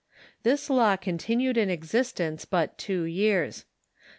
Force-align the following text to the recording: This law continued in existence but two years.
This 0.41 0.67
law 0.67 0.95
continued 0.97 1.57
in 1.57 1.69
existence 1.69 2.43
but 2.43 2.75
two 2.79 3.03
years. 3.03 3.65